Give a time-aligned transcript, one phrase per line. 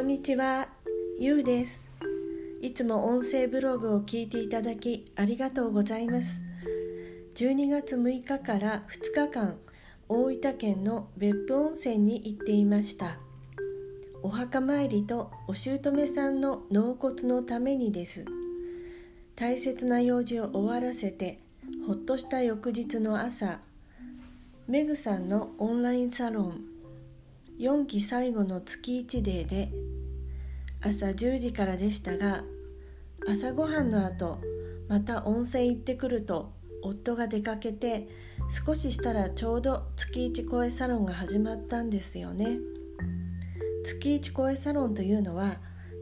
[0.00, 0.66] こんにちは、
[1.18, 1.90] ゆうです。
[2.62, 6.40] いつも音声ブログを聞いていただきありがとうございます。
[7.34, 9.58] 12月6日から2日間
[10.08, 13.18] 大分県の別府温泉に行っていました。
[14.22, 18.24] お墓参りとお姑さんの納骨のためにです。
[19.36, 21.40] 大切な用事を終わらせて
[21.86, 23.60] ほっとした翌日の朝
[24.66, 26.60] メグさんのオンラインサロン
[27.58, 29.70] 4期最後の月1デーで
[30.82, 32.42] 朝10時からでしたが
[33.28, 34.38] 朝ごはんの後
[34.88, 36.52] また温泉行ってくると
[36.82, 38.08] 夫が出かけて
[38.66, 42.58] 少ししたらちょうど月1声サロンが始まったんですよね
[43.84, 45.58] 月1声サロンというのは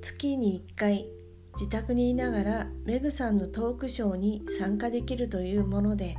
[0.00, 1.06] 月に1回
[1.54, 6.16] 自宅にいながらメグさんのトークショーに参加できるというもので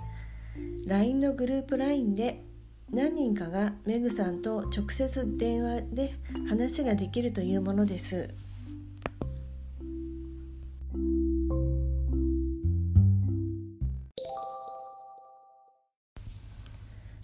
[0.85, 2.43] LINE のグループ LINE で
[2.91, 6.13] 何人かがメグさんと直接電話で
[6.47, 8.42] 話ができるというものです。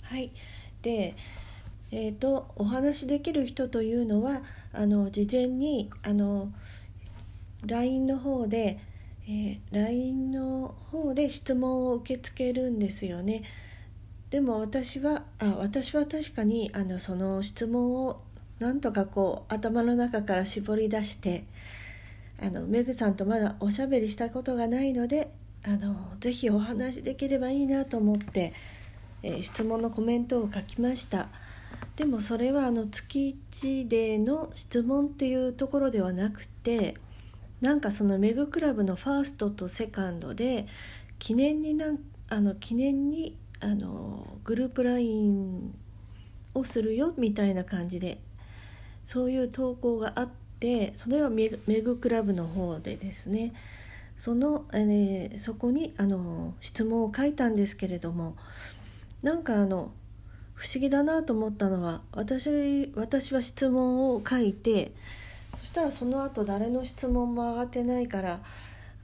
[0.10, 0.32] はい
[0.82, 1.16] で
[1.92, 4.42] えーと、お話しできる人というのは
[4.74, 6.52] あの事前にあの
[7.66, 8.80] LINE の方で、
[9.28, 13.44] えー、LINE の方で質問を受け付けるんですよね。
[14.30, 18.22] でも私はあ私は確かにあのその質問を
[18.60, 21.46] なんとかこう頭の中から絞り出して
[22.40, 25.32] あのメグさんとまだおしゃべりしたことがないので
[25.66, 28.54] あのぜひお話しできればいいなと思って、
[29.24, 31.30] えー、質問のコメントを書きました。
[31.96, 36.96] でもそれはあの月1での質問っていうところではなくて
[37.62, 40.68] なんかそのメグクラブのファーストとセカンドで
[41.20, 45.74] 記念になんあの記念にあのグループ LINE
[46.54, 48.20] をするよみたいな感じで
[49.06, 53.54] そういう投稿があってそれはメグクラブの方でですね。
[54.16, 58.36] その、えー、そこにあの質問を書いたんですけれども
[59.22, 59.92] なんかあの
[60.54, 64.92] 不思議だなと思ったのは私私は質問を書いて
[65.60, 68.42] そしたらその後誰の質問も上がってないから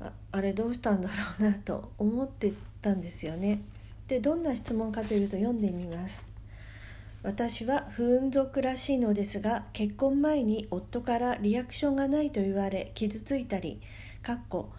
[0.02, 1.10] ああれどうしたんだ
[1.40, 3.62] ろうなと思ってたんですよね。
[4.08, 6.28] でどんな質問かというと読んでみます。
[7.24, 13.82] 私は不運族らしいのですが結婚前に夫からリアクションがないと言われ傷ついたり
[14.22, 14.70] かっこ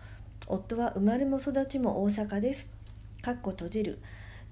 [0.47, 2.69] 夫は生まれも育ちも大阪です。
[3.23, 3.99] かっこ閉じる。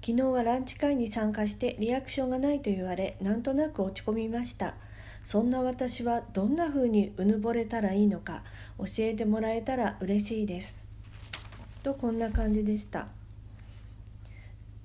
[0.05, 4.75] 昨日はランチ会に参加してリアクションがないと言われなんとなく落ち込みました。
[5.23, 8.43] そんな私はどんな風にうぬぼれたらいいのか
[8.77, 10.85] 教えてもらえたら嬉しいです。
[11.81, 13.07] とこんな感じでした。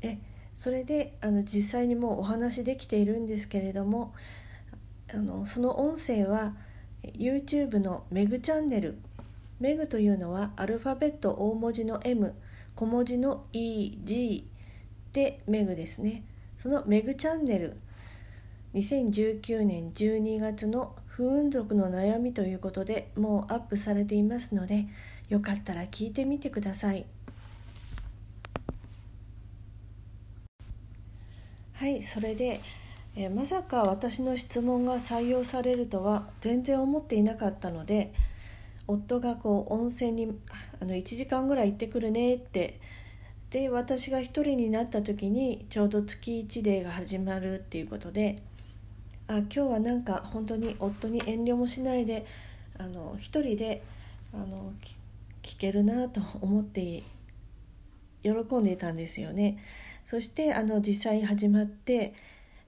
[0.00, 0.16] え
[0.56, 4.14] それであの実際にもうお話できているんですけれども
[5.12, 6.54] あのその音声は
[7.02, 8.96] YouTube のメグチャンネル。
[9.58, 12.32] メグというのはアルファベット大文字の M
[12.74, 14.44] 小文字の EG
[15.12, 16.24] でメグですね
[16.58, 17.76] そのメグチャンネル
[18.74, 24.86] 2019年12月の不運族の悩みということでもうアップされていますので
[25.28, 27.04] よかったら聞いてみてください。
[31.74, 32.60] はいそれで、
[33.16, 38.12] え、まさか私の質問が採用されるとは全然思っていなかったので
[38.86, 40.38] 夫がこう温泉に
[40.78, 42.78] あの1時間ぐらい行ってくるねって
[43.50, 48.42] で私が1人になった時にちょうど月1デーが始まるっていうことで
[49.26, 52.26] あ今日はなんか本当に夫に遠慮もしないで
[52.78, 53.82] あの1人で
[54.32, 54.72] あの
[55.42, 57.02] 聞けるなと思って
[58.22, 59.58] 喜んでいたんですよね。
[60.06, 62.14] そしてあの実際始まって、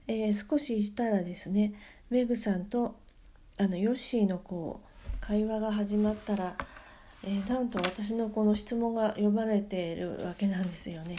[0.07, 1.73] えー、少ししたらですね
[2.09, 2.95] メグさんと
[3.57, 6.55] あのヨッシーのこう会話が始まったら、
[7.23, 11.17] えー、なんと私のこの質問が読まれているわけなんですよね。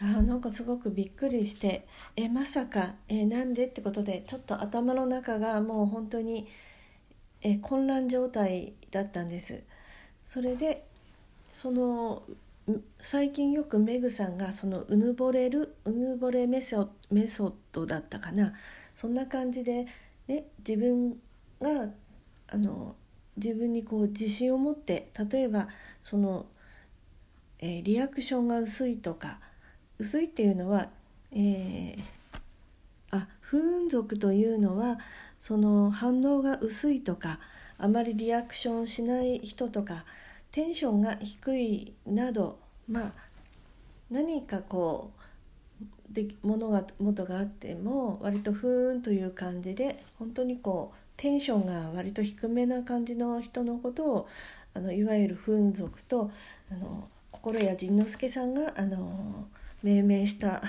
[0.00, 1.86] あなんかすごくびっくりして
[2.16, 6.48] えまさかえなんでってことでちょっと頭の中がもう本当に
[7.40, 9.62] え混乱状態だったんです。
[10.26, 10.84] それで
[11.50, 12.22] その
[13.00, 18.54] 最近よくメグさんがそのうぬぼれるうぬぼれメソメソッドだったかな
[18.94, 19.86] そんな感じで、
[20.28, 21.16] ね、自分
[21.60, 21.88] が
[22.48, 22.94] あの
[23.36, 25.68] 自分にこう自信を持って例えば
[26.00, 26.46] その、
[27.58, 29.38] えー、リアクションが薄いとか
[29.98, 30.88] 薄いっていうのは、
[31.32, 32.02] えー、
[33.10, 34.98] あ不運族というのは
[35.38, 37.38] その反応が薄いとか
[37.78, 40.04] あまりリアクションしない人とか
[40.50, 42.58] テンションが低いなど
[42.88, 43.12] まあ
[44.10, 45.22] 何かこう
[46.12, 54.28] で物が元があっても割とふーんという感じで本当にこうテンションが割と低めな感じの人のことを
[54.74, 56.30] あのいわゆる風俗と
[56.70, 59.46] あの心谷仁之助さんがあの
[59.82, 60.62] 命名した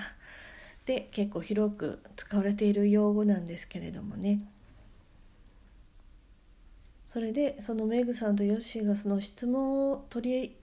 [0.85, 4.41] で結構広く使われている用語なんですけれどもね。
[7.07, 10.55] それでそのメグさんとヨッシーがその質問を取り,、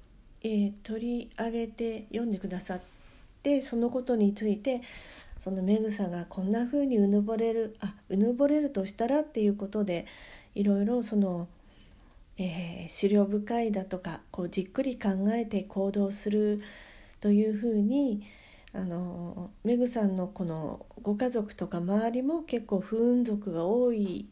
[0.43, 2.81] えー、取り上げて読んでくださっ
[3.45, 4.81] てそのことについて
[5.41, 10.07] そのメグさがこんな風にうぬぼれるあうぬぼれるとしたらっていうことで
[10.55, 11.49] いろいろその、
[12.37, 16.63] えー、資料深いだとかこうじっくり考えて行動する
[17.21, 18.23] というふうに
[18.75, 24.27] あのメグさんのこのご家族とか周りも結構不運族が多い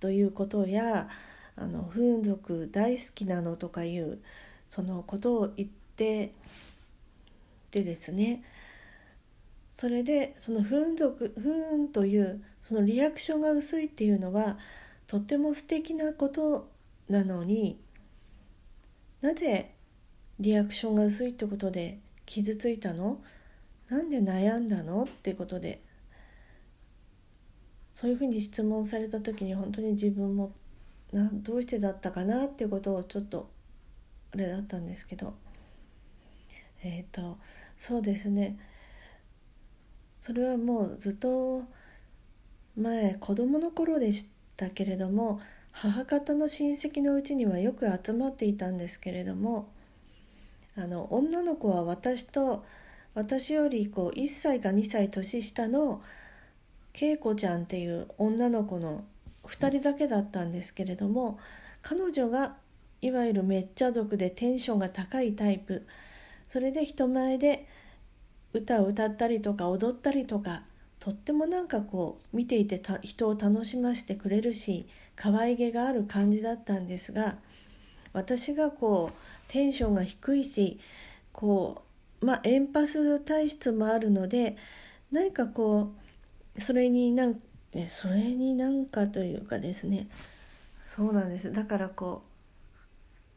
[0.00, 1.08] ということや
[1.56, 4.18] あの不運族大好きなのとかいう
[4.68, 6.32] そのことを言って
[7.70, 8.42] でですね
[9.78, 14.58] それでその不運族不運というそのリアクションが薄いっていうのは
[15.06, 16.68] とっても素敵なこと
[17.08, 17.78] なのに
[19.20, 19.74] なぜ
[20.40, 23.18] リアクションが薄いってことで傷ついたの？
[23.88, 25.82] なんで悩んだのってことで
[27.94, 30.52] そういうふうに質問された時に本当に自分も
[31.12, 33.48] などうしてだったかなっていうことをちょっと
[34.32, 35.34] あれだったんですけど。
[36.82, 37.38] えっ、ー、と
[37.78, 38.58] そうですね。
[40.20, 41.64] それはもうずっと
[42.76, 44.26] 前子供の頃でし
[44.56, 45.40] たけれども
[45.72, 49.68] 母方の親戚のうちにはよく集まっていたんですけれども
[50.76, 52.64] あの女の子は私と
[53.14, 56.02] 私よりこう1歳か2歳年下の
[56.94, 59.04] 恵子ちゃんっていう女の子の
[59.44, 61.38] 2人だけだったんですけれども
[61.82, 62.56] 彼女が
[63.00, 65.86] いわゆるめっちゃ族でテンションが高いタイプ。
[66.48, 67.66] それで人前で
[68.52, 70.62] 歌を歌ったりとか踊ったりとか
[71.00, 74.86] とってもなんかこう見ていて人を楽しませてくれるし
[75.16, 77.36] 可愛げがある感じだったんですが
[78.12, 80.80] 私がこうテンションが低いし
[81.32, 81.82] こ
[82.20, 84.56] うまあエンパス体質もあるので
[85.12, 85.92] 何かこ
[86.56, 87.40] うそれになん
[87.88, 90.08] それになんかというかですね。
[90.86, 91.52] そうなんです。
[91.52, 92.22] だからこ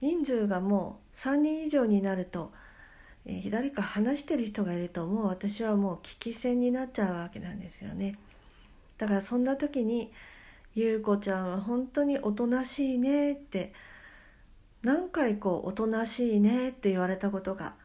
[0.02, 2.52] う人数がもう3人以上になると、
[3.26, 8.18] えー、誰か話してる人がいるともう私はもう聞き戦になっちゃうわけなんですよね。
[8.98, 10.12] だからそんな時に
[10.76, 13.74] 「優子ちゃんは本当におとなしいね」って
[14.84, 17.76] 何回こう「おとなしいね」って言われたことが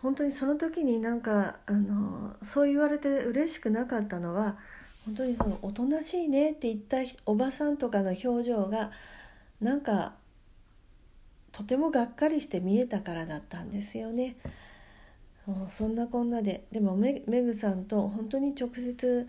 [0.00, 4.56] 本当にその時になんかあのそう言われて嬉しくなかったのは
[5.04, 8.90] 本当にそのおとなしいねって言ったおばさんとかの表情が
[9.60, 10.14] なんか
[11.56, 14.36] とてもがっかりして見えたからだったんですよね。
[15.70, 16.64] そんなこんなで。
[16.70, 19.26] でもメグさんと本当に直接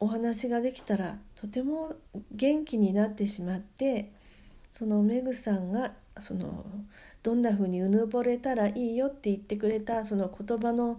[0.00, 1.94] お話ができたらとても
[2.32, 4.10] 元気になってしまって
[4.72, 6.64] そのメグさんがその
[7.22, 10.98] どんな風にうぬぼれたらいいよって言ってくれたその言葉の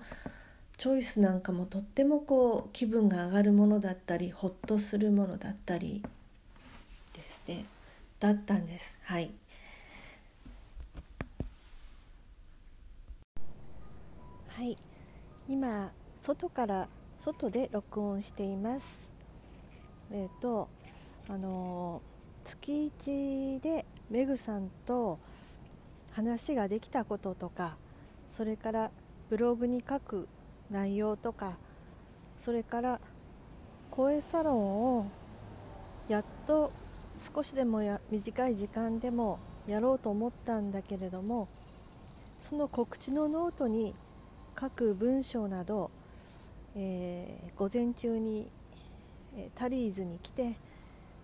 [0.78, 6.02] チョイスなんかもとってもこう気分が上がるものだったりほっとするものだったり
[7.14, 7.66] ですね。
[8.22, 8.98] だったんです。
[9.04, 9.32] はい。
[14.60, 14.76] はい。
[15.48, 19.10] 今外から外で録音しています。
[20.12, 20.68] えっ、ー、と
[21.30, 22.02] あの
[22.44, 25.18] 月1でメグさんと
[26.12, 27.78] 話ができたこととか
[28.30, 28.92] それから
[29.30, 30.28] ブログに書く
[30.70, 31.54] 内容とか
[32.38, 33.00] それから
[33.92, 35.06] 声サロンを
[36.10, 36.74] やっと
[37.18, 41.48] 少しでもや短い時間でもやろうと思ったんだけれども
[42.42, 43.96] その告知のノートに
[44.60, 45.92] 書く文章など、
[46.76, 48.50] えー、午前中に、
[49.38, 50.56] え、タリーズに来て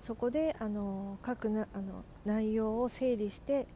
[0.01, 3.67] そこであの書くなあの内容を整理して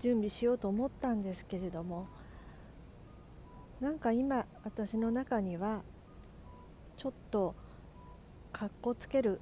[0.00, 2.08] 準備しようと思ったんですけれども
[3.80, 5.82] なんか今私の中には
[6.96, 7.54] ちょっと
[8.52, 9.40] かっこつける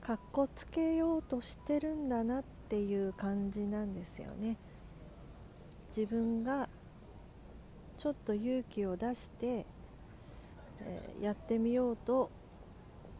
[0.00, 4.56] かっこつけようとしてるんだなっていう感じなんですよね。
[5.94, 6.68] 自分が
[7.98, 9.66] ちょっと勇気を出して、
[10.82, 12.30] えー、やってみようと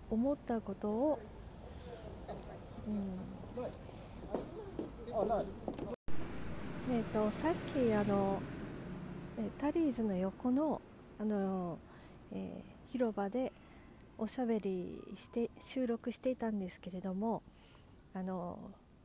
[0.09, 1.19] 思ったことを、
[2.87, 3.19] うん、
[6.95, 8.41] えーと、さっきあの
[9.61, 10.81] タリーズの横の
[11.19, 11.79] あの、
[12.31, 13.53] えー、広場で
[14.17, 17.43] おしゃべりして収録していたんですけれども
[18.15, 18.61] あの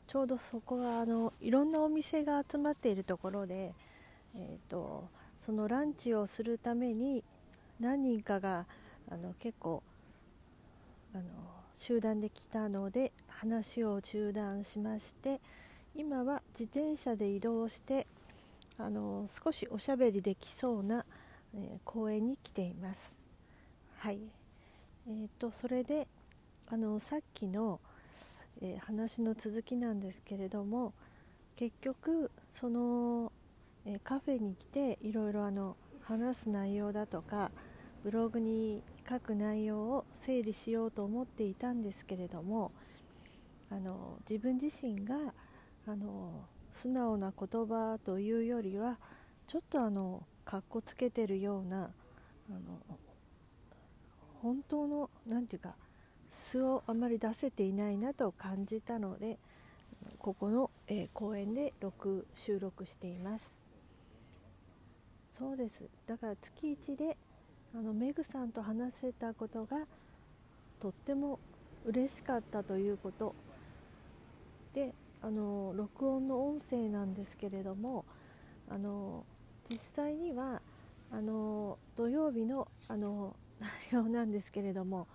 [0.06, 3.74] ちょうどそこはあのいろんなお店が集まっているところで、
[4.36, 5.10] えーと
[5.46, 7.24] そのランチをするために
[7.80, 8.66] 何人かが
[9.12, 9.84] あの結構
[11.14, 11.24] あの
[11.76, 15.42] 集団で来たので話を中断しまして
[15.96, 18.08] 今は自転車で移動して
[18.78, 21.06] あの少しおしゃべりできそうな、
[21.56, 23.16] えー、公園に来ています。
[24.00, 24.20] はい
[25.08, 26.08] えーと、それで
[26.70, 27.80] あのさっきの、
[28.62, 30.94] えー、話の続きなんですけれども
[31.56, 33.32] 結局その、
[33.86, 37.52] え、カフェに来ていろいろあの話す内容だとか
[38.04, 42.72] ブログに書く内容を整理しようと思っていたんですけれども
[43.70, 45.16] あの自分自身が
[45.88, 48.98] あの素直な言葉というよりは
[49.48, 51.88] ちょっとあのかっこつけてるようなあ
[52.52, 52.60] の
[54.42, 55.78] 本当の何て言うか
[56.30, 59.38] 素をあまり出せていないなと感じたので
[60.20, 63.63] ここの、えー、公園で録収録しています。
[65.38, 65.84] そうです。
[66.08, 67.18] だから月1で
[67.76, 69.78] あのメグさんと話せたことが
[70.80, 71.40] とっても
[71.86, 73.34] 嬉しかったということ。
[74.74, 78.06] であの録音の音声なんですけれども
[78.70, 79.24] あの
[79.70, 80.62] 実際には
[81.12, 85.08] あの土曜日のあの内容なんですけれども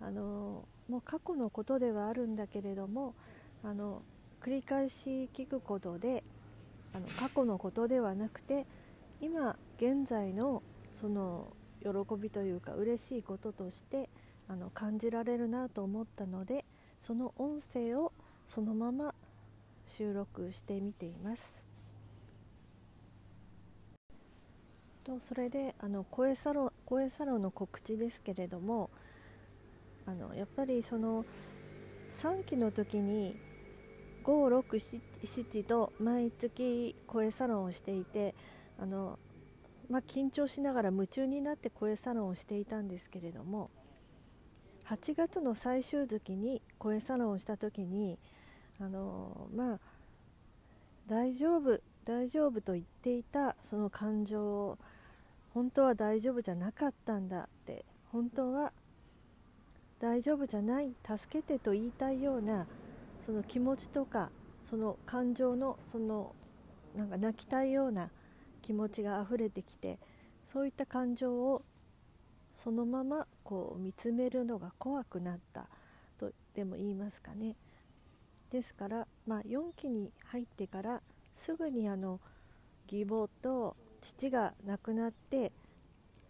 [0.00, 3.14] あのもう過去のことではあるんだけれども
[3.62, 4.02] あの
[4.40, 6.24] 繰り返し聞くことで
[6.94, 8.66] あの過去のことではなくて
[9.20, 11.52] 今現在のその
[11.82, 14.08] 喜びというか嬉しいこととして
[14.48, 16.64] あの感じられるなと思ったので
[17.00, 18.12] その音声を
[18.46, 19.14] そのまま
[19.86, 21.62] 収録してみています。
[25.04, 28.88] とそれであの声サロン声サロンの告知ですけれども
[30.06, 31.26] あのやっぱりその
[32.14, 33.36] 3期の時に
[34.24, 38.34] 567と毎月声サロンをしていて
[38.78, 39.18] あの、
[39.88, 43.70] まあ、緊張しながら夢中になって声サロンをしていたんですけれども
[44.86, 48.18] 8月の最終月に声サロンをした時に
[48.80, 49.80] あのまあ
[51.06, 54.78] 大丈夫大丈夫と言っていたその感情を
[55.54, 58.72] 本当は大丈夫じゃなかったんだって本当は
[60.00, 62.66] 大丈夫じゃない助けてと言いたいような
[63.24, 64.30] その気持ちとか
[64.68, 66.34] その感情のその
[66.94, 68.10] なんか泣きたいような
[68.64, 69.98] 気持ちが溢れてきて
[70.42, 71.60] そういった感情を
[72.54, 75.68] そのままこう見つめるのが怖くなった
[76.18, 77.56] とでも言いますかね。
[78.50, 81.02] ですから、まあ、4期に入ってから
[81.34, 82.20] すぐにあの
[82.90, 85.52] 義母と父が亡くなって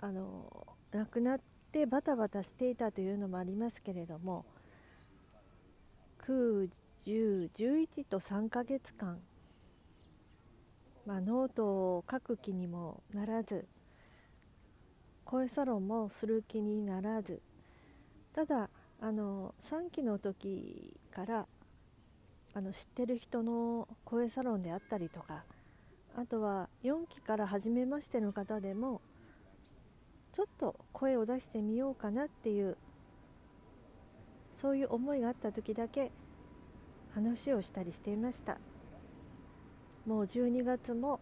[0.00, 4.44] あの亡くなってバタバタしていたというのもありますけれども
[6.26, 6.70] 9、
[7.06, 9.20] 10、11と3ヶ月間、
[11.06, 13.66] まあ、ノートを書く気にもならず
[15.24, 17.42] 声サロンもする気にならず
[18.34, 18.70] ただ
[19.00, 21.46] あの3期の時から
[22.54, 25.44] あの知ってる人の声サロンであったりとか
[26.16, 29.00] あとは4期から初めましての方でも
[30.32, 32.76] ちょっと声を出してみようかなっていう
[34.52, 36.12] そういう思いがあった時だけ
[37.14, 38.58] 話をしたりしていました。
[40.06, 41.20] もう12月も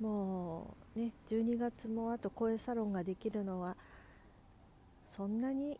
[0.00, 3.76] もうね12月もあと声サロンができるのは
[5.10, 5.78] そんなに、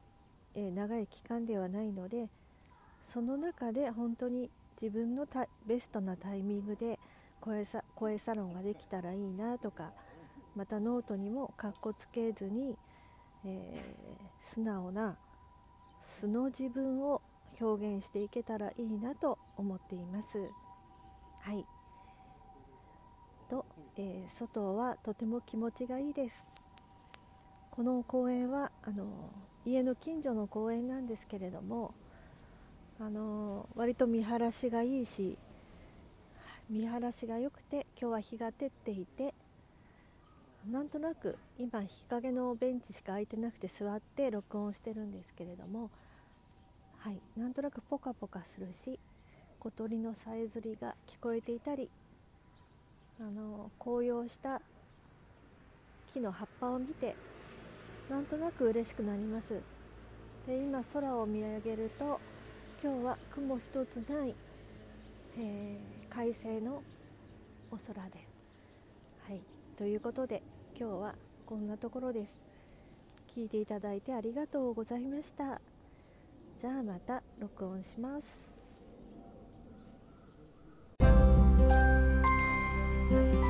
[0.54, 2.28] え長い期間ではないので
[3.02, 4.48] その中で本当に
[4.80, 5.26] 自分の
[5.66, 6.98] ベストなタイミングで
[7.40, 9.90] 声サ声サロンができたらいいなとか
[10.54, 12.76] またノートにもかっこつけずに、
[13.44, 15.16] えー、素直な
[16.02, 17.20] 素の自分を
[17.60, 20.48] 表現していけたらいいなと思っています。
[21.44, 21.66] はい
[23.50, 23.66] と、
[23.98, 26.48] えー、外はとても気持ちがいいです。
[27.70, 29.04] この公園はあの
[29.66, 31.92] 家の近所の公園なんですけれども
[32.98, 35.36] あの割と見晴らしがいいし
[36.70, 39.34] 見晴らしが良くて今日は日が照っていて
[40.70, 45.90] なんとなく今日陰のベンチしか空いてなくて座って録音してるんですけれども
[47.00, 48.98] はいなんとなくポカポカするし
[49.64, 51.88] 小鳥のさえずりが聞こえていたり
[53.18, 54.60] あの紅葉した
[56.12, 57.16] 木の葉っぱを見て
[58.10, 59.62] なんとなく嬉しくなります。
[60.46, 62.20] で今空を見上げると
[62.82, 64.34] 今日は雲一つない、
[65.38, 66.82] えー、快晴の
[67.70, 68.18] お空で
[69.26, 69.40] はい
[69.78, 70.42] ということで
[70.78, 71.14] 今日は
[71.46, 72.44] こんなところです。
[73.34, 75.62] 聞いていただいてありがとうございました。
[76.58, 78.53] じゃあまた録音します。
[83.10, 83.43] Thank you.